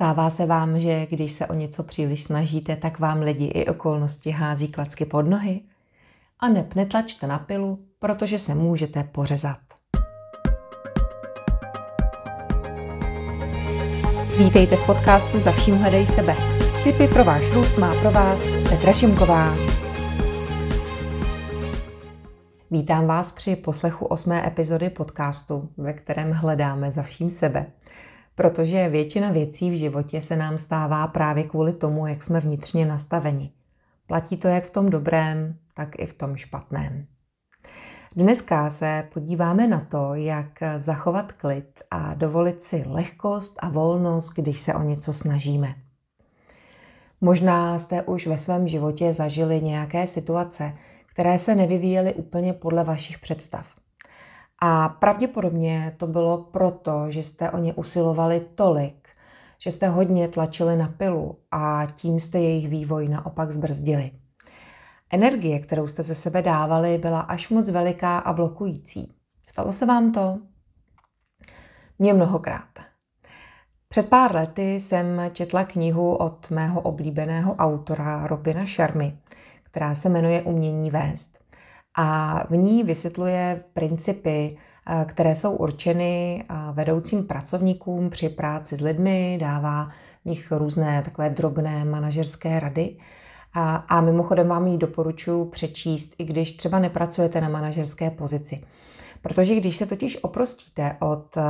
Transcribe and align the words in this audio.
Stává 0.00 0.30
se 0.30 0.46
vám, 0.46 0.80
že 0.80 1.06
když 1.10 1.32
se 1.32 1.46
o 1.46 1.54
něco 1.54 1.82
příliš 1.82 2.22
snažíte, 2.22 2.76
tak 2.76 2.98
vám 2.98 3.20
lidi 3.20 3.44
i 3.44 3.66
okolnosti 3.66 4.30
hází 4.30 4.68
klacky 4.68 5.04
pod 5.04 5.28
nohy? 5.28 5.60
A 6.38 6.48
nep 6.48 6.74
netlačte 6.74 7.26
na 7.26 7.38
pilu, 7.38 7.78
protože 7.98 8.38
se 8.38 8.54
můžete 8.54 9.04
pořezat. 9.04 9.58
Vítejte 14.38 14.76
v 14.76 14.86
podcastu 14.86 15.40
Za 15.40 15.52
vším 15.52 15.74
hledej 15.74 16.06
sebe. 16.06 16.36
Tipy 16.84 17.08
pro 17.08 17.24
váš 17.24 17.52
růst 17.52 17.78
má 17.78 17.94
pro 17.94 18.10
vás 18.10 18.40
Petra 18.70 18.92
Šimková. 18.92 19.54
Vítám 22.70 23.06
vás 23.06 23.32
při 23.32 23.56
poslechu 23.56 24.06
osmé 24.06 24.46
epizody 24.46 24.90
podcastu, 24.90 25.68
ve 25.76 25.92
kterém 25.92 26.32
hledáme 26.32 26.92
za 26.92 27.02
vším 27.02 27.30
sebe– 27.30 27.66
protože 28.34 28.88
většina 28.88 29.30
věcí 29.30 29.70
v 29.70 29.78
životě 29.78 30.20
se 30.20 30.36
nám 30.36 30.58
stává 30.58 31.06
právě 31.06 31.44
kvůli 31.44 31.72
tomu, 31.72 32.06
jak 32.06 32.22
jsme 32.22 32.40
vnitřně 32.40 32.86
nastaveni. 32.86 33.52
Platí 34.06 34.36
to 34.36 34.48
jak 34.48 34.64
v 34.64 34.70
tom 34.70 34.90
dobrém, 34.90 35.56
tak 35.74 35.98
i 35.98 36.06
v 36.06 36.14
tom 36.14 36.36
špatném. 36.36 37.06
Dneska 38.16 38.70
se 38.70 39.08
podíváme 39.12 39.66
na 39.66 39.80
to, 39.80 40.14
jak 40.14 40.58
zachovat 40.76 41.32
klid 41.32 41.82
a 41.90 42.14
dovolit 42.14 42.62
si 42.62 42.84
lehkost 42.86 43.58
a 43.62 43.68
volnost, 43.68 44.32
když 44.34 44.60
se 44.60 44.74
o 44.74 44.82
něco 44.82 45.12
snažíme. 45.12 45.74
Možná 47.20 47.78
jste 47.78 48.02
už 48.02 48.26
ve 48.26 48.38
svém 48.38 48.68
životě 48.68 49.12
zažili 49.12 49.60
nějaké 49.60 50.06
situace, 50.06 50.72
které 51.06 51.38
se 51.38 51.54
nevyvíjely 51.54 52.14
úplně 52.14 52.52
podle 52.52 52.84
vašich 52.84 53.18
představ. 53.18 53.79
A 54.60 54.88
pravděpodobně 54.88 55.94
to 55.96 56.06
bylo 56.06 56.38
proto, 56.38 57.10
že 57.10 57.22
jste 57.22 57.50
o 57.50 57.58
ně 57.58 57.74
usilovali 57.74 58.40
tolik, 58.54 59.08
že 59.58 59.70
jste 59.70 59.88
hodně 59.88 60.28
tlačili 60.28 60.76
na 60.76 60.88
pilu 60.88 61.38
a 61.50 61.82
tím 61.96 62.20
jste 62.20 62.38
jejich 62.38 62.68
vývoj 62.68 63.08
naopak 63.08 63.50
zbrzdili. 63.50 64.10
Energie, 65.12 65.58
kterou 65.58 65.88
jste 65.88 66.02
ze 66.02 66.14
sebe 66.14 66.42
dávali, 66.42 66.98
byla 66.98 67.20
až 67.20 67.48
moc 67.48 67.68
veliká 67.68 68.18
a 68.18 68.32
blokující. 68.32 69.12
Stalo 69.48 69.72
se 69.72 69.86
vám 69.86 70.12
to? 70.12 70.38
Mně 71.98 72.14
mnohokrát. 72.14 72.68
Před 73.88 74.08
pár 74.08 74.34
lety 74.34 74.80
jsem 74.80 75.20
četla 75.32 75.64
knihu 75.64 76.14
od 76.14 76.50
mého 76.50 76.80
oblíbeného 76.80 77.54
autora 77.54 78.26
Robina 78.26 78.66
Sharmy, 78.66 79.18
která 79.62 79.94
se 79.94 80.08
jmenuje 80.08 80.42
Umění 80.42 80.90
vést 80.90 81.49
a 81.94 82.40
v 82.50 82.56
ní 82.56 82.84
vysvětluje 82.84 83.64
principy, 83.72 84.56
eh, 84.86 85.04
které 85.08 85.36
jsou 85.36 85.56
určeny 85.56 86.44
eh, 86.44 86.54
vedoucím 86.72 87.24
pracovníkům 87.24 88.10
při 88.10 88.28
práci 88.28 88.76
s 88.76 88.80
lidmi, 88.80 89.38
dává 89.40 89.90
v 90.22 90.28
nich 90.28 90.52
různé 90.52 91.02
takové 91.02 91.30
drobné 91.30 91.84
manažerské 91.84 92.60
rady. 92.60 92.96
A, 93.54 93.76
a 93.76 94.00
mimochodem 94.00 94.48
vám 94.48 94.66
ji 94.66 94.78
doporučuji 94.78 95.44
přečíst, 95.44 96.14
i 96.18 96.24
když 96.24 96.52
třeba 96.52 96.78
nepracujete 96.78 97.40
na 97.40 97.48
manažerské 97.48 98.10
pozici. 98.10 98.64
Protože 99.22 99.54
když 99.54 99.76
se 99.76 99.86
totiž 99.86 100.18
oprostíte 100.22 100.96
od 101.00 101.36
eh, 101.36 101.42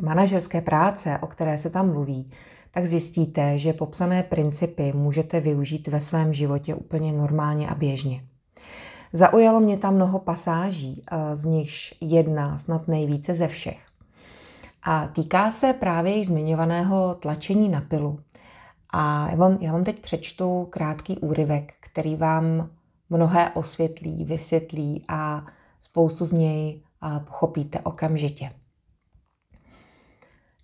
manažerské 0.00 0.60
práce, 0.60 1.18
o 1.22 1.26
které 1.26 1.58
se 1.58 1.70
tam 1.70 1.92
mluví, 1.92 2.30
tak 2.70 2.86
zjistíte, 2.86 3.58
že 3.58 3.72
popsané 3.72 4.22
principy 4.22 4.92
můžete 4.92 5.40
využít 5.40 5.88
ve 5.88 6.00
svém 6.00 6.32
životě 6.32 6.74
úplně 6.74 7.12
normálně 7.12 7.68
a 7.68 7.74
běžně. 7.74 8.20
Zaujalo 9.12 9.60
mě 9.60 9.78
tam 9.78 9.94
mnoho 9.94 10.18
pasáží, 10.18 11.02
eh, 11.10 11.36
z 11.36 11.44
nichž 11.44 11.94
jedna 12.00 12.58
snad 12.58 12.88
nejvíce 12.88 13.34
ze 13.34 13.48
všech. 13.48 13.86
A 14.82 15.06
týká 15.06 15.50
se 15.50 15.72
právě 15.72 16.16
již 16.16 16.26
zmiňovaného 16.26 17.14
tlačení 17.14 17.68
na 17.68 17.80
pilu. 17.80 18.18
A 18.90 19.30
já 19.30 19.36
vám, 19.36 19.58
já 19.60 19.72
vám 19.72 19.84
teď 19.84 19.98
přečtu 19.98 20.66
krátký 20.70 21.18
úryvek, 21.18 21.74
který 21.80 22.16
vám 22.16 22.70
mnohé 23.10 23.50
osvětlí, 23.50 24.24
vysvětlí 24.24 25.04
a 25.08 25.46
spoustu 25.80 26.26
z 26.26 26.32
něj 26.32 26.82
pochopíte 27.24 27.80
okamžitě. 27.80 28.50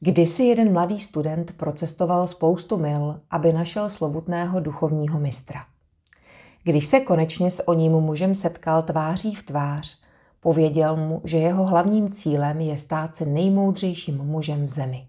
Kdysi 0.01 0.45
jeden 0.45 0.73
mladý 0.73 1.01
student 1.01 1.57
procestoval 1.57 2.27
spoustu 2.27 2.77
mil, 2.77 3.21
aby 3.31 3.53
našel 3.53 3.91
slovutného 3.91 4.61
duchovního 4.61 5.21
mistra– 5.21 5.65
když 6.65 6.87
se 6.87 7.01
konečně 7.01 7.51
s 7.51 7.69
oním 7.69 7.93
mužem 7.93 8.35
setkal 8.35 8.83
tváří 8.83 9.35
v 9.35 9.43
tvář, 9.43 10.01
pověděl 10.41 10.97
mu, 10.97 11.21
že 11.25 11.39
jeho 11.39 11.65
hlavním 11.67 12.13
cílem 12.13 12.61
je 12.61 12.77
stát 12.77 13.17
se 13.17 13.27
nejmoudřejším 13.27 14.17
mužem 14.17 14.67
v 14.67 14.69
zemi. 14.69 15.09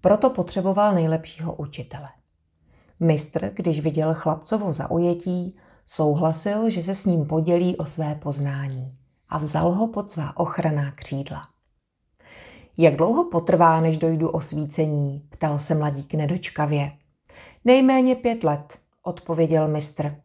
Proto 0.00 0.30
potřeboval 0.30 0.94
nejlepšího 0.94 1.54
učitele. 1.54 2.08
Mistr, 3.00 3.50
když 3.54 3.80
viděl 3.80 4.14
chlapcovo 4.14 4.72
zaujetí, 4.72 5.56
souhlasil, 5.86 6.70
že 6.70 6.82
se 6.82 6.94
s 6.94 7.04
ním 7.04 7.26
podělí 7.26 7.76
o 7.76 7.84
své 7.84 8.14
poznání 8.14 8.98
a 9.28 9.38
vzal 9.38 9.70
ho 9.70 9.86
pod 9.88 10.10
svá 10.10 10.36
ochranná 10.36 10.92
křídla. 10.92 11.42
Jak 12.76 12.96
dlouho 12.96 13.24
potrvá, 13.24 13.80
než 13.80 13.96
dojdu 13.96 14.28
osvícení? 14.28 15.28
ptal 15.30 15.58
se 15.58 15.74
mladík 15.74 16.14
nedočkavě. 16.14 16.92
Nejméně 17.64 18.14
pět 18.16 18.44
let, 18.44 18.78
odpověděl 19.02 19.68
mistr. 19.68 20.16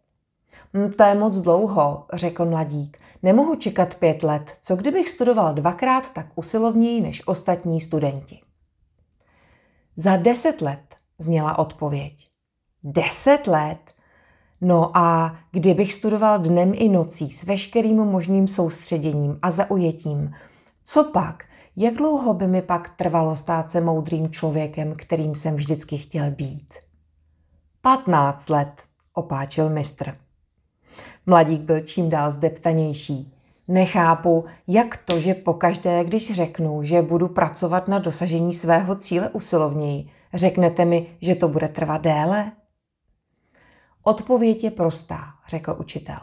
Hm, 0.73 0.91
to 0.91 1.03
je 1.03 1.15
moc 1.15 1.37
dlouho, 1.37 2.05
řekl 2.13 2.45
mladík. 2.45 2.97
Nemohu 3.23 3.55
čekat 3.55 3.95
pět 3.95 4.23
let. 4.23 4.57
Co 4.61 4.75
kdybych 4.75 5.09
studoval 5.09 5.53
dvakrát 5.53 6.13
tak 6.13 6.27
usilovněji 6.35 7.01
než 7.01 7.27
ostatní 7.27 7.81
studenti? 7.81 8.39
Za 9.95 10.17
deset 10.17 10.61
let, 10.61 10.95
zněla 11.19 11.59
odpověď. 11.59 12.27
Deset 12.83 13.47
let? 13.47 13.93
No 14.61 14.97
a 14.97 15.37
kdybych 15.51 15.93
studoval 15.93 16.39
dnem 16.39 16.71
i 16.75 16.89
nocí 16.89 17.31
s 17.31 17.43
veškerým 17.43 17.97
možným 17.97 18.47
soustředěním 18.47 19.39
a 19.41 19.51
zaujetím, 19.51 20.35
co 20.85 21.03
pak? 21.03 21.43
Jak 21.75 21.93
dlouho 21.93 22.33
by 22.33 22.47
mi 22.47 22.61
pak 22.61 22.89
trvalo 22.89 23.35
stát 23.35 23.71
se 23.71 23.81
moudrým 23.81 24.31
člověkem, 24.31 24.93
kterým 24.95 25.35
jsem 25.35 25.55
vždycky 25.55 25.97
chtěl 25.97 26.31
být? 26.31 26.73
Patnáct 27.81 28.49
let, 28.49 28.83
opáčil 29.13 29.69
mistr. 29.69 30.22
Mladík 31.25 31.61
byl 31.61 31.81
čím 31.81 32.09
dál 32.09 32.31
zdeptanější. 32.31 33.33
Nechápu, 33.67 34.45
jak 34.67 34.97
to, 34.97 35.19
že 35.19 35.33
pokaždé, 35.33 36.03
když 36.03 36.33
řeknu, 36.33 36.83
že 36.83 37.01
budu 37.01 37.27
pracovat 37.27 37.87
na 37.87 37.99
dosažení 37.99 38.53
svého 38.53 38.95
cíle 38.95 39.29
usilovněji, 39.29 40.09
řeknete 40.33 40.85
mi, 40.85 41.07
že 41.21 41.35
to 41.35 41.47
bude 41.47 41.67
trvat 41.67 42.01
déle? 42.01 42.51
Odpověď 44.03 44.63
je 44.63 44.71
prostá, 44.71 45.19
řekl 45.47 45.75
učitel. 45.79 46.19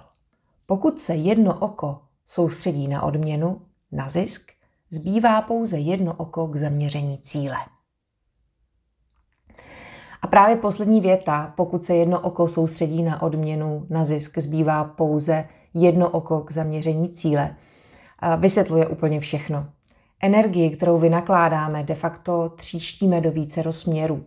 Pokud 0.66 1.00
se 1.00 1.14
jedno 1.14 1.58
oko 1.58 2.00
soustředí 2.26 2.88
na 2.88 3.02
odměnu, 3.02 3.60
na 3.92 4.08
zisk, 4.08 4.52
zbývá 4.90 5.42
pouze 5.42 5.78
jedno 5.78 6.14
oko 6.14 6.46
k 6.46 6.56
zaměření 6.56 7.18
cíle. 7.18 7.56
A 10.22 10.26
právě 10.26 10.56
poslední 10.56 11.00
věta, 11.00 11.52
pokud 11.56 11.84
se 11.84 11.94
jedno 11.94 12.20
oko 12.20 12.48
soustředí 12.48 13.02
na 13.02 13.22
odměnu, 13.22 13.86
na 13.90 14.04
zisk, 14.04 14.38
zbývá 14.38 14.84
pouze 14.84 15.44
jedno 15.74 16.10
oko 16.10 16.40
k 16.40 16.52
zaměření 16.52 17.08
cíle, 17.08 17.56
vysvětluje 18.38 18.86
úplně 18.86 19.20
všechno. 19.20 19.66
Energii, 20.22 20.70
kterou 20.70 20.98
vynakládáme, 20.98 21.82
de 21.82 21.94
facto 21.94 22.48
tříštíme 22.48 23.20
do 23.20 23.30
více 23.30 23.62
rozměrů. 23.62 24.22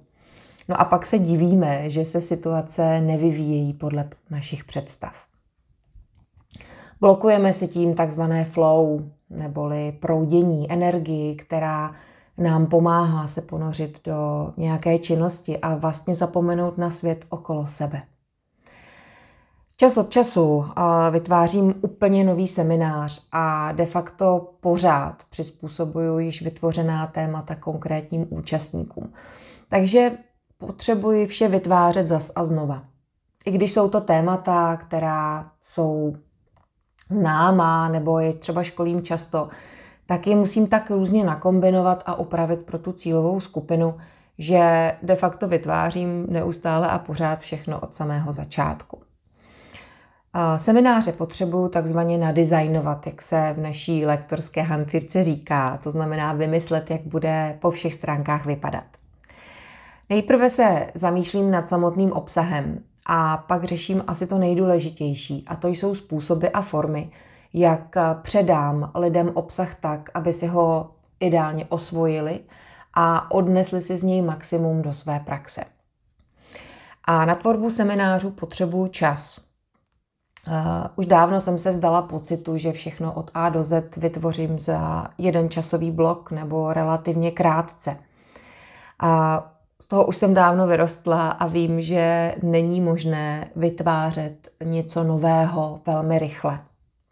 No 0.70 0.82
a 0.82 0.86
pak 0.86 1.06
se 1.06 1.20
divíme, 1.20 1.90
že 1.90 2.06
se 2.06 2.22
situace 2.22 3.02
nevyvíjejí 3.02 3.74
podle 3.74 4.10
našich 4.30 4.64
představ. 4.64 5.14
Blokujeme 7.02 7.54
si 7.54 7.68
tím 7.68 7.96
takzvané 7.96 8.46
flow, 8.46 9.02
neboli 9.30 9.92
proudění 10.00 10.72
energii, 10.72 11.36
která 11.36 11.96
nám 12.38 12.66
pomáhá 12.66 13.28
se 13.28 13.42
ponořit 13.42 14.00
do 14.08 14.50
nějaké 14.58 15.00
činnosti 15.00 15.60
a 15.60 15.76
vlastně 15.76 16.16
zapomenout 16.16 16.78
na 16.78 16.92
svět 16.92 17.26
okolo 17.30 17.68
sebe. 17.68 18.02
Čas 19.78 19.98
od 19.98 20.10
času 20.10 20.66
vytvářím 21.12 21.76
úplně 21.82 22.24
nový 22.24 22.48
seminář 22.48 23.28
a 23.32 23.72
de 23.72 23.86
facto 23.86 24.54
pořád 24.60 25.24
přizpůsobuju 25.30 26.20
již 26.20 26.42
vytvořená 26.42 27.08
témata 27.08 27.56
konkrétním 27.56 28.28
účastníkům. 28.30 29.14
Takže 29.68 30.12
potřebuji 30.58 31.28
vše 31.28 31.48
vytvářet 31.48 32.08
zas 32.08 32.32
a 32.36 32.44
znova. 32.44 32.84
I 33.46 33.52
když 33.52 33.72
jsou 33.74 33.90
to 33.90 34.02
témata, 34.02 34.78
která 34.78 35.52
jsou 35.62 36.16
známá 37.10 37.90
nebo 37.90 38.20
je 38.20 38.34
třeba 38.34 38.64
školím 38.64 39.04
často, 39.04 39.50
tak 40.06 40.28
je 40.28 40.36
musím 40.36 40.68
tak 40.68 40.92
různě 40.92 41.24
nakombinovat 41.24 42.04
a 42.06 42.16
upravit 42.16 42.60
pro 42.60 42.80
tu 42.80 42.92
cílovou 42.92 43.40
skupinu, 43.40 43.96
že 44.38 44.94
de 45.04 45.16
facto 45.16 45.48
vytvářím 45.48 46.26
neustále 46.30 46.88
a 46.88 47.00
pořád 47.00 47.40
všechno 47.40 47.80
od 47.80 47.94
samého 47.94 48.32
začátku. 48.32 49.02
Semináře 50.58 51.12
potřebuju 51.12 51.68
takzvaně 51.68 52.18
nadizajnovat, 52.18 53.08
jak 53.08 53.22
se 53.22 53.54
v 53.58 53.60
naší 53.60 54.06
lektorské 54.06 54.62
hantýrce 54.62 55.24
říká, 55.24 55.80
to 55.84 55.92
znamená 55.92 56.34
vymyslet, 56.34 56.92
jak 56.92 57.02
bude 57.02 57.58
po 57.62 57.72
všech 57.72 57.94
stránkách 57.94 58.46
vypadat. 58.46 58.84
Nejprve 60.10 60.50
se 60.50 60.88
zamýšlím 60.96 61.52
nad 61.52 61.70
samotným 61.70 62.12
obsahem 62.12 62.80
a 63.08 63.38
pak 63.38 63.64
řeším 63.64 64.04
asi 64.08 64.28
to 64.28 64.38
nejdůležitější, 64.38 65.44
a 65.48 65.56
to 65.56 65.68
jsou 65.68 65.96
způsoby 65.96 66.48
a 66.54 66.62
formy, 66.62 67.12
jak 67.54 67.96
předám 68.22 68.92
lidem 68.96 69.32
obsah 69.34 69.76
tak, 69.76 70.10
aby 70.14 70.34
si 70.34 70.48
ho 70.48 70.92
ideálně 71.20 71.66
osvojili 71.70 72.40
a 72.94 73.32
odnesli 73.32 73.82
si 73.82 73.98
z 73.98 74.04
něj 74.04 74.22
maximum 74.22 74.82
do 74.82 74.94
své 74.94 75.20
praxe. 75.20 75.64
A 77.04 77.26
na 77.26 77.36
tvorbu 77.36 77.70
seminářů 77.70 78.32
potřebuju 78.32 78.88
čas. 78.88 79.40
Uh, 80.48 80.54
už 80.96 81.06
dávno 81.06 81.42
jsem 81.42 81.60
se 81.60 81.72
vzdala 81.72 82.02
pocitu, 82.02 82.58
že 82.58 82.72
všechno 82.72 83.14
od 83.14 83.32
A 83.34 83.50
do 83.50 83.64
Z 83.64 83.98
vytvořím 83.98 84.60
za 84.60 85.08
jeden 85.18 85.50
časový 85.50 85.92
blok 85.92 86.32
nebo 86.32 86.74
relativně 86.74 87.32
krátce. 87.32 87.98
A 89.00 89.44
z 89.82 89.88
toho 89.88 90.06
už 90.06 90.18
jsem 90.18 90.34
dávno 90.34 90.68
vyrostla 90.68 91.30
a 91.30 91.48
vím, 91.48 91.82
že 91.82 92.36
není 92.44 92.82
možné 92.82 93.50
vytvářet 93.56 94.50
něco 94.64 95.04
nového 95.04 95.82
velmi 95.86 96.20
rychle. 96.20 96.60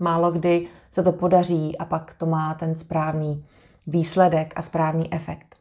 Málo 0.01 0.31
kdy 0.31 0.67
se 0.89 1.03
to 1.03 1.11
podaří 1.11 1.77
a 1.77 1.85
pak 1.85 2.13
to 2.17 2.25
má 2.25 2.53
ten 2.53 2.75
správný 2.75 3.45
výsledek 3.87 4.53
a 4.55 4.61
správný 4.61 5.13
efekt. 5.13 5.55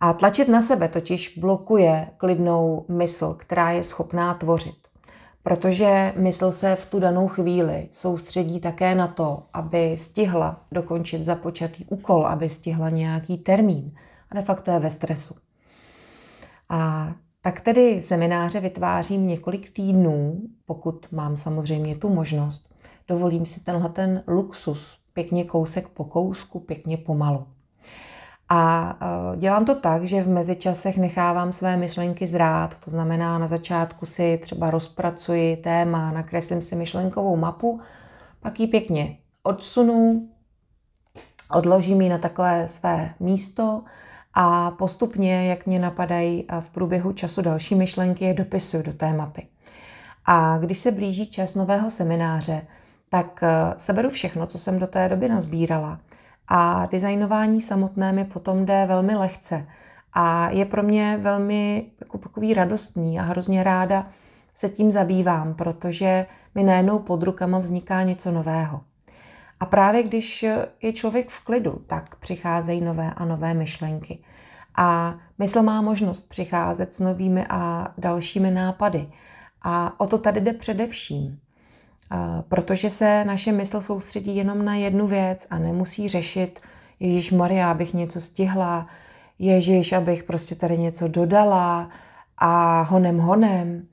A 0.00 0.12
tlačit 0.12 0.48
na 0.48 0.62
sebe 0.62 0.88
totiž 0.88 1.38
blokuje 1.38 2.10
klidnou 2.16 2.84
mysl, 2.88 3.34
která 3.34 3.70
je 3.70 3.82
schopná 3.82 4.34
tvořit. 4.34 4.88
Protože 5.42 6.12
mysl 6.16 6.52
se 6.52 6.76
v 6.76 6.90
tu 6.90 7.00
danou 7.00 7.28
chvíli 7.28 7.88
soustředí 7.92 8.60
také 8.60 8.94
na 8.94 9.08
to, 9.08 9.42
aby 9.52 9.96
stihla 9.98 10.60
dokončit 10.72 11.24
započatý 11.24 11.84
úkol, 11.84 12.26
aby 12.26 12.48
stihla 12.48 12.90
nějaký 12.90 13.38
termín. 13.38 13.92
A 14.30 14.34
de 14.34 14.42
facto 14.42 14.70
je 14.70 14.78
ve 14.78 14.90
stresu. 14.90 15.34
A 16.68 17.12
tak 17.40 17.60
tedy 17.60 18.02
semináře 18.02 18.60
vytvářím 18.60 19.26
několik 19.26 19.72
týdnů, 19.72 20.40
pokud 20.66 21.06
mám 21.12 21.36
samozřejmě 21.36 21.96
tu 21.96 22.08
možnost. 22.08 22.71
Dovolím 23.12 23.46
si 23.46 23.60
tenhle 23.60 23.88
ten 23.88 24.22
luxus, 24.28 24.98
pěkně 25.12 25.44
kousek 25.44 25.88
po 25.88 26.04
kousku, 26.04 26.60
pěkně 26.60 26.96
pomalu. 26.96 27.46
A 28.48 28.94
e, 29.34 29.36
dělám 29.36 29.64
to 29.64 29.74
tak, 29.74 30.04
že 30.04 30.22
v 30.22 30.28
mezičasech 30.28 30.96
nechávám 30.96 31.52
své 31.52 31.76
myšlenky 31.76 32.26
zrát, 32.26 32.78
to 32.78 32.90
znamená 32.90 33.38
na 33.38 33.46
začátku 33.46 34.06
si 34.06 34.38
třeba 34.42 34.70
rozpracuji 34.70 35.56
téma, 35.56 36.12
nakreslím 36.12 36.62
si 36.62 36.76
myšlenkovou 36.76 37.36
mapu, 37.36 37.80
pak 38.40 38.60
ji 38.60 38.66
pěkně 38.66 39.16
odsunu, 39.42 40.28
odložím 41.50 42.00
ji 42.00 42.08
na 42.08 42.18
takové 42.18 42.68
své 42.68 43.14
místo 43.20 43.82
a 44.34 44.70
postupně, 44.70 45.46
jak 45.46 45.66
mě 45.66 45.78
napadají 45.78 46.46
v 46.60 46.70
průběhu 46.70 47.12
času 47.12 47.42
další 47.42 47.74
myšlenky, 47.74 48.24
je 48.24 48.34
dopisuju 48.34 48.82
do 48.82 48.92
té 48.92 49.12
mapy. 49.12 49.46
A 50.24 50.58
když 50.58 50.78
se 50.78 50.90
blíží 50.90 51.26
čas 51.26 51.54
nového 51.54 51.90
semináře, 51.90 52.62
tak 53.12 53.42
e, 53.42 53.48
seberu 53.76 54.10
všechno, 54.10 54.46
co 54.46 54.58
jsem 54.58 54.78
do 54.78 54.86
té 54.86 55.08
doby 55.08 55.28
nazbírala– 55.28 56.00
a 56.48 56.86
designování 56.86 57.60
samotné 57.60 58.12
mi 58.12 58.24
potom 58.24 58.66
jde 58.66 58.86
velmi 58.86 59.16
lehce 59.16 59.66
a 60.12 60.50
je 60.50 60.64
pro 60.64 60.82
mě 60.82 61.18
velmi 61.22 61.86
jako 62.00 62.18
takový 62.18 62.54
radostný 62.54 63.20
a 63.20 63.22
hrozně 63.22 63.62
ráda 63.62 64.06
se 64.54 64.68
tím 64.68 64.90
zabývám, 64.90 65.54
protože 65.54 66.26
mi 66.54 66.62
najednou 66.62 66.98
pod 66.98 67.22
rukama 67.22 67.58
vzniká 67.58 68.02
něco 68.02 68.30
nového. 68.30 68.80
A 69.60 69.66
právě 69.66 70.02
když 70.02 70.42
je 70.82 70.92
člověk 70.92 71.28
v 71.28 71.44
klidu, 71.44 71.82
tak 71.86 72.16
přicházejí 72.16 72.80
nové 72.80 73.14
a 73.16 73.24
nové 73.24 73.54
myšlenky. 73.54 74.18
A 74.76 75.14
mysl 75.38 75.62
má 75.62 75.82
možnost 75.82 76.28
přicházet 76.28 76.94
s 76.94 77.00
novými 77.00 77.46
a 77.48 77.92
dalšími 77.98 78.50
nápady. 78.50 79.08
A 79.62 80.00
o 80.00 80.06
to 80.06 80.18
tady 80.18 80.40
jde 80.40 80.52
především 80.52 81.41
protože 82.48 82.90
se 82.90 83.24
naše 83.24 83.52
mysl 83.52 83.80
soustředí 83.80 84.36
jenom 84.36 84.64
na 84.64 84.74
jednu 84.74 85.06
věc 85.06 85.46
a 85.50 85.58
nemusí 85.58 86.08
řešit, 86.08 86.60
Ježíš 87.00 87.32
Maria, 87.32 87.70
abych 87.70 87.94
něco 87.94 88.20
stihla, 88.20 88.86
Ježíš, 89.38 89.92
abych 89.92 90.24
prostě 90.24 90.54
tady 90.54 90.78
něco 90.78 91.08
dodala 91.08 91.90
a 92.38 92.82
honem 92.82 93.18
honem. 93.18 93.86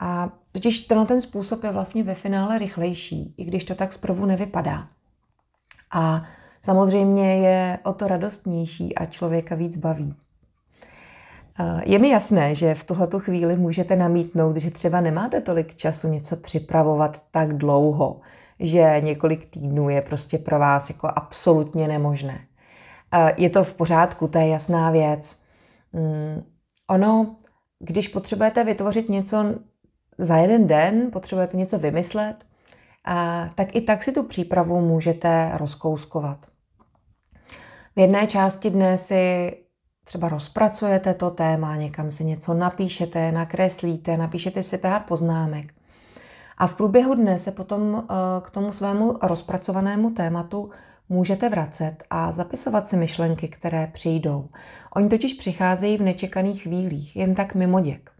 A 0.00 0.30
totiž 0.52 0.80
tenhle 0.80 1.06
ten 1.06 1.20
způsob 1.20 1.64
je 1.64 1.72
vlastně 1.72 2.02
ve 2.02 2.14
finále 2.14 2.58
rychlejší, 2.58 3.34
i 3.36 3.44
když 3.44 3.64
to 3.64 3.74
tak 3.74 3.92
zprvu 3.92 4.26
nevypadá. 4.26 4.88
A 5.92 6.24
samozřejmě 6.60 7.36
je 7.36 7.78
o 7.84 7.92
to 7.92 8.08
radostnější 8.08 8.94
a 8.94 9.06
člověka 9.06 9.54
víc 9.54 9.76
baví. 9.76 10.14
Je 11.82 11.98
mi 11.98 12.08
jasné, 12.08 12.54
že 12.54 12.74
v 12.74 12.84
tuhletu 12.84 13.18
chvíli 13.18 13.56
můžete 13.56 13.96
namítnout, 13.96 14.56
že 14.56 14.70
třeba 14.70 15.00
nemáte 15.00 15.40
tolik 15.40 15.74
času 15.74 16.08
něco 16.08 16.36
připravovat 16.36 17.22
tak 17.30 17.56
dlouho, 17.56 18.20
že 18.60 18.96
několik 19.00 19.50
týdnů 19.50 19.88
je 19.88 20.02
prostě 20.02 20.38
pro 20.38 20.58
vás 20.58 20.90
jako 20.90 21.08
absolutně 21.16 21.88
nemožné. 21.88 22.40
Je 23.36 23.50
to 23.50 23.64
v 23.64 23.74
pořádku, 23.74 24.28
to 24.28 24.38
je 24.38 24.48
jasná 24.48 24.90
věc. 24.90 25.42
Mm, 25.92 26.42
ono, 26.88 27.36
když 27.78 28.08
potřebujete 28.08 28.64
vytvořit 28.64 29.08
něco 29.08 29.44
za 30.18 30.36
jeden 30.36 30.66
den, 30.66 31.10
potřebujete 31.12 31.56
něco 31.56 31.78
vymyslet, 31.78 32.36
tak 33.54 33.76
i 33.76 33.80
tak 33.80 34.02
si 34.02 34.12
tu 34.12 34.22
přípravu 34.22 34.80
můžete 34.80 35.50
rozkouskovat. 35.54 36.38
V 37.96 38.00
jedné 38.00 38.26
části 38.26 38.70
dne 38.70 38.98
si 38.98 39.52
třeba 40.10 40.28
rozpracujete 40.28 41.14
to 41.14 41.30
téma, 41.30 41.76
někam 41.76 42.10
si 42.10 42.24
něco 42.24 42.54
napíšete, 42.54 43.32
nakreslíte, 43.32 44.16
napíšete 44.16 44.62
si 44.62 44.78
pár 44.78 45.02
poznámek. 45.08 45.74
A 46.58 46.66
v 46.66 46.74
průběhu 46.74 47.14
dne 47.14 47.38
se 47.38 47.52
potom 47.52 48.02
eh, 48.02 48.14
k 48.40 48.50
tomu 48.50 48.72
svému 48.72 49.18
rozpracovanému 49.22 50.10
tématu 50.10 50.70
můžete 51.08 51.48
vracet 51.48 51.96
a 52.10 52.32
zapisovat 52.32 52.88
si 52.88 52.96
myšlenky, 52.96 53.48
které 53.48 53.86
přijdou. 53.92 54.44
Oni 54.96 55.08
totiž 55.08 55.34
přicházejí 55.34 55.96
v 55.96 56.02
nečekaných 56.02 56.62
chvílích, 56.62 57.16
jen 57.16 57.34
tak 57.34 57.54
mimo 57.54 57.80
děk. 57.80 58.10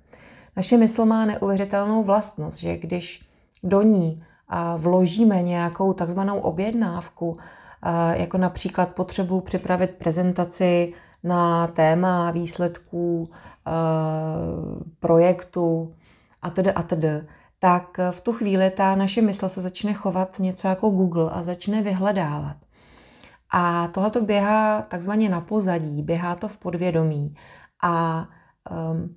Naše 0.57 0.77
mysl 0.77 1.05
má 1.05 1.25
neuvěřitelnou 1.25 2.05
vlastnost, 2.05 2.59
že 2.59 2.77
když 2.77 3.29
do 3.63 3.83
ní 3.83 4.23
eh, 4.23 4.57
vložíme 4.77 5.43
nějakou 5.43 5.93
takzvanou 5.93 6.39
objednávku, 6.39 7.37
eh, 7.37 8.21
jako 8.21 8.39
například 8.39 8.95
potřebu 8.95 9.41
připravit 9.41 9.91
prezentaci 9.91 10.95
na 11.23 11.67
téma 11.67 12.31
výsledků 12.31 13.29
e, 13.29 13.71
projektu 15.01 15.95
a 16.43 16.51
tedy 16.51 16.73
a 16.73 16.83
tedy, 16.83 17.23
tak 17.59 17.99
v 18.11 18.21
tu 18.21 18.33
chvíli 18.33 18.71
ta 18.71 18.95
naše 18.95 19.23
mysl 19.23 19.49
se 19.49 19.61
začne 19.61 19.93
chovat 19.95 20.39
něco 20.39 20.69
jako 20.69 20.91
Google 20.91 21.31
a 21.31 21.43
začne 21.43 21.83
vyhledávat. 21.83 22.57
A 23.51 23.89
tohle 23.89 24.11
to 24.11 24.21
běhá 24.21 24.83
takzvaně 24.83 25.29
na 25.29 25.41
pozadí, 25.41 26.03
běhá 26.03 26.35
to 26.35 26.49
v 26.49 26.57
podvědomí. 26.57 27.35
A 27.83 28.27
um, 28.93 29.17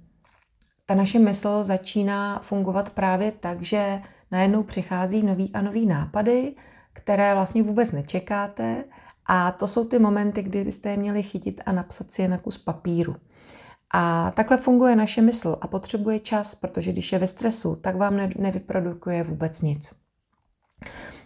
ta 0.86 0.96
naše 0.96 1.20
mysl 1.20 1.64
začíná 1.64 2.40
fungovat 2.40 2.90
právě 2.90 3.32
tak, 3.32 3.62
že 3.62 4.02
najednou 4.32 4.64
přichází 4.64 5.24
nový 5.24 5.54
a 5.54 5.62
nový 5.62 5.86
nápady, 5.86 6.56
které 6.94 7.34
vlastně 7.34 7.64
vůbec 7.64 7.92
nečekáte 7.92 8.84
a 9.26 9.52
to 9.52 9.68
jsou 9.68 9.86
ty 9.86 10.00
momenty, 10.00 10.44
kdy 10.44 10.64
byste 10.64 10.90
je 10.90 10.98
měli 10.98 11.24
chytit 11.24 11.62
a 11.66 11.72
napsat 11.72 12.12
si 12.12 12.22
je 12.22 12.28
na 12.28 12.38
kus 12.38 12.58
papíru. 12.58 13.16
A 13.94 14.32
takhle 14.36 14.58
funguje 14.58 14.96
naše 14.96 15.22
mysl 15.22 15.58
a 15.62 15.68
potřebuje 15.68 16.20
čas, 16.20 16.56
protože 16.56 16.92
když 16.92 17.12
je 17.12 17.20
ve 17.20 17.28
stresu, 17.28 17.76
tak 17.76 17.96
vám 17.96 18.18
ne- 18.18 18.30
nevyprodukuje 18.38 19.24
vůbec 19.24 19.62
nic. 19.62 19.92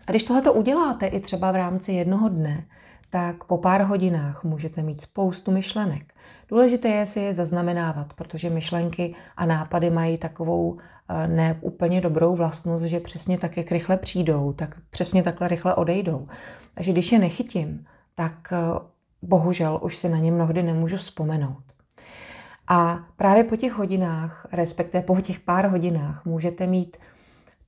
A 0.08 0.12
když 0.12 0.24
tohle 0.24 0.52
uděláte 0.52 1.08
i 1.08 1.20
třeba 1.20 1.52
v 1.52 1.56
rámci 1.56 1.92
jednoho 1.92 2.30
dne, 2.30 2.66
tak 3.10 3.44
po 3.44 3.58
pár 3.58 3.82
hodinách 3.82 4.44
můžete 4.44 4.82
mít 4.82 5.02
spoustu 5.02 5.52
myšlenek. 5.52 6.14
Důležité 6.50 6.88
je 6.88 7.06
si 7.06 7.20
je 7.20 7.34
zaznamenávat, 7.34 8.14
protože 8.14 8.50
myšlenky 8.50 9.16
a 9.38 9.46
nápady 9.46 9.90
mají 9.90 10.18
takovou 10.18 10.78
ne 11.28 11.58
úplně 11.62 12.02
dobrou 12.02 12.36
vlastnost, 12.36 12.84
že 12.84 13.00
přesně 13.00 13.38
tak, 13.38 13.58
jak 13.58 13.72
rychle 13.72 13.98
přijdou, 13.98 14.54
tak 14.54 14.76
přesně 14.90 15.24
takhle 15.24 15.48
rychle 15.48 15.76
odejdou. 15.76 16.26
Takže 16.74 16.92
když 16.92 17.12
je 17.12 17.20
nechytím, 17.20 17.86
tak 18.16 18.54
eh, 18.54 18.58
bohužel 19.22 19.80
už 19.84 19.96
si 19.96 20.10
na 20.10 20.18
ně 20.18 20.32
mnohdy 20.32 20.64
nemůžu 20.64 20.98
vzpomenout. 20.98 21.64
A 22.68 23.00
právě 23.18 23.44
po 23.44 23.56
těch 23.56 23.74
hodinách, 23.74 24.48
respektive 24.52 25.04
po 25.04 25.22
těch 25.22 25.40
pár 25.40 25.68
hodinách, 25.68 26.26
můžete 26.26 26.68
mít 26.68 26.98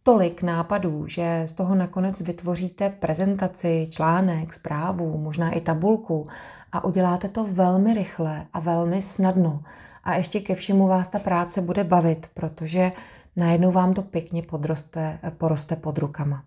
tolik 0.03 0.41
nápadů, 0.41 1.08
že 1.08 1.41
z 1.46 1.51
toho 1.51 1.75
nakonec 1.75 2.22
vytvoříte 2.22 2.89
prezentaci, 2.89 3.88
článek, 3.91 4.53
zprávu, 4.53 5.17
možná 5.17 5.51
i 5.51 5.62
tabulku 5.62 6.27
a 6.72 6.84
uděláte 6.84 7.29
to 7.29 7.43
velmi 7.43 7.93
rychle 7.93 8.46
a 8.53 8.60
velmi 8.60 9.01
snadno. 9.01 9.63
A 10.03 10.15
ještě 10.15 10.39
ke 10.39 10.55
všemu 10.55 10.88
vás 10.88 11.08
ta 11.08 11.19
práce 11.19 11.62
bude 11.62 11.84
bavit, 11.84 12.27
protože 12.34 12.91
najednou 13.36 13.71
vám 13.71 13.93
to 13.93 14.01
pěkně 14.01 14.43
podroste, 14.43 15.19
poroste 15.38 15.75
pod 15.75 15.98
rukama. 15.98 16.43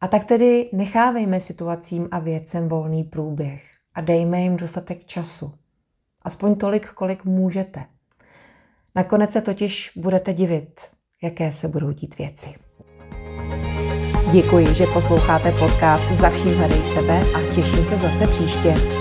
A 0.00 0.08
tak 0.08 0.24
tedy 0.24 0.70
nechávejme 0.72 1.40
situacím 1.40 2.08
a 2.10 2.18
věcem 2.18 2.68
volný 2.68 3.04
průběh 3.04 3.62
a 3.94 4.00
dejme 4.00 4.40
jim 4.40 4.56
dostatek 4.56 5.04
času. 5.04 5.52
Aspoň 6.22 6.54
tolik, 6.54 6.88
kolik 6.92 7.24
můžete. 7.24 7.84
Nakonec 8.94 9.32
se 9.32 9.40
totiž 9.40 9.92
budete 9.96 10.32
divit, 10.32 10.80
jaké 11.22 11.52
se 11.52 11.68
budou 11.68 11.92
dít 11.92 12.18
věci. 12.18 12.54
Děkuji, 14.32 14.74
že 14.74 14.86
posloucháte 14.86 15.52
podcast 15.52 16.04
Za 16.20 16.30
vším 16.30 16.54
hledej 16.54 16.84
sebe 16.84 17.20
a 17.20 17.54
těším 17.54 17.86
se 17.86 17.96
zase 17.96 18.26
příště. 18.26 18.97